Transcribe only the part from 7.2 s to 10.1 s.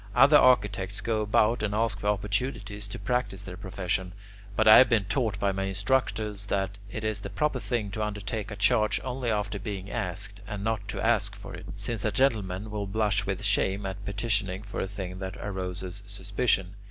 proper thing to undertake a charge only after being